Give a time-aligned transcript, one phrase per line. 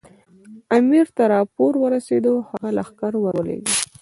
[0.77, 3.73] امیر ته راپور ورسېد او هغه لښکر ورولېږه.